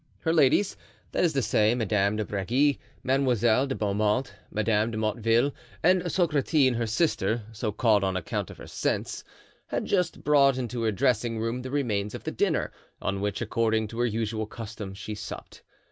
Her 0.17 0.33
ladies—that 0.33 1.23
is 1.23 1.33
to 1.33 1.43
say 1.43 1.75
Madame 1.75 2.15
de 2.15 2.25
Bregy, 2.25 2.79
Mademoiselle 3.03 3.67
de 3.67 3.75
Beaumont, 3.75 4.33
Madame 4.49 4.89
de 4.89 4.97
Motteville, 4.97 5.53
and 5.83 6.01
Socratine, 6.11 6.73
her 6.73 6.87
sister, 6.87 7.43
so 7.51 7.71
called 7.71 8.03
on 8.03 8.17
account 8.17 8.49
of 8.49 8.57
her 8.57 8.65
sense—had 8.65 9.85
just 9.85 10.23
brought 10.23 10.57
into 10.57 10.81
her 10.81 10.91
dressing 10.91 11.37
room 11.37 11.61
the 11.61 11.69
remains 11.69 12.15
of 12.15 12.23
the 12.23 12.31
dinner, 12.31 12.71
on 12.99 13.21
which, 13.21 13.41
according 13.43 13.87
to 13.89 13.99
her 13.99 14.07
usual 14.07 14.47
custom, 14.47 14.95
she 14.95 15.13
supped. 15.13 15.61